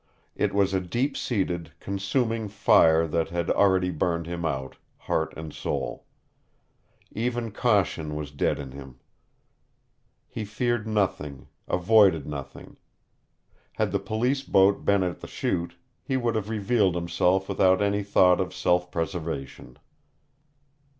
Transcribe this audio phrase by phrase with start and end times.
[0.35, 5.53] It was a deep seated, consuming fire that had already burned him out, heart and
[5.53, 6.07] soul.
[7.11, 8.99] Even caution was dead in him.
[10.27, 12.77] He feared nothing, avoided nothing.
[13.73, 18.01] Had the police boat been at the Chute, he would have revealed himself without any
[18.01, 19.77] thought of self preservation.